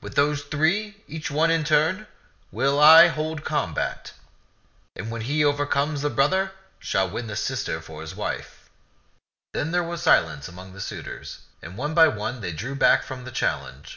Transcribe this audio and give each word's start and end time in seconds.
With 0.00 0.16
those 0.16 0.42
three, 0.42 1.04
each 1.06 1.30
one 1.30 1.52
in 1.52 1.62
turn, 1.62 2.08
will 2.50 2.80
I 2.80 3.06
hold 3.06 3.44
combat; 3.44 4.12
and 4.96 5.06
he 5.22 5.42
who 5.42 5.46
overcomes 5.46 6.02
the 6.02 6.10
brother 6.10 6.50
shall 6.80 7.08
win 7.08 7.28
the 7.28 7.36
sister 7.36 7.80
for 7.80 8.00
his 8.00 8.12
wife." 8.16 8.70
178 9.52 9.62
^^^ 9.62 9.62
^(\UXXt'B'tCKk 9.62 9.62
Then 9.62 9.70
there 9.70 9.88
was 9.88 10.02
silence 10.02 10.48
among 10.48 10.72
the 10.72 10.80
suitors, 10.80 11.38
and 11.62 11.76
one 11.76 11.94
by 11.94 12.08
one 12.08 12.40
they 12.40 12.50
drew 12.52 12.74
back 12.74 13.04
from 13.04 13.22
the 13.22 13.30
challenge. 13.30 13.96